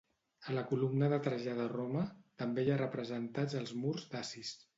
[0.43, 2.01] A la columna de Trajà de Roma
[2.43, 4.57] també hi ha representats els murs dacis.